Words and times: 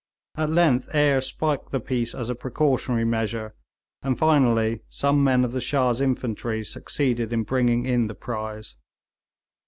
At 0.35 0.49
length 0.49 0.89
Eyre 0.95 1.21
spiked 1.21 1.69
the 1.71 1.79
piece 1.79 2.15
as 2.15 2.31
a 2.31 2.33
precautionary 2.33 3.05
measure, 3.05 3.53
and 4.01 4.17
finally 4.17 4.81
some 4.89 5.23
men 5.23 5.45
of 5.45 5.51
the 5.51 5.61
Shah's 5.61 6.01
infantry 6.01 6.63
succeeded 6.63 7.31
in 7.31 7.43
bringing 7.43 7.85
in 7.85 8.07
the 8.07 8.15
prize. 8.15 8.73